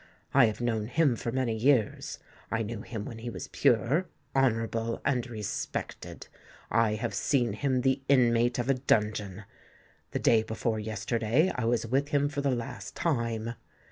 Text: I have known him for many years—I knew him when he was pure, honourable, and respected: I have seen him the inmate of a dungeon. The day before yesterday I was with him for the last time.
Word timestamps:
I 0.33 0.45
have 0.45 0.59
known 0.59 0.87
him 0.87 1.15
for 1.15 1.31
many 1.31 1.55
years—I 1.55 2.63
knew 2.63 2.81
him 2.81 3.05
when 3.05 3.19
he 3.19 3.29
was 3.29 3.49
pure, 3.49 4.07
honourable, 4.35 4.99
and 5.05 5.29
respected: 5.29 6.27
I 6.71 6.95
have 6.95 7.13
seen 7.13 7.53
him 7.53 7.81
the 7.81 8.01
inmate 8.09 8.57
of 8.57 8.67
a 8.67 8.73
dungeon. 8.73 9.43
The 10.09 10.17
day 10.17 10.41
before 10.41 10.79
yesterday 10.79 11.51
I 11.53 11.65
was 11.65 11.85
with 11.85 12.07
him 12.07 12.29
for 12.29 12.41
the 12.41 12.49
last 12.49 12.95
time. 12.95 13.53